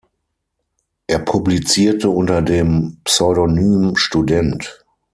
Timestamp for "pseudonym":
3.03-3.95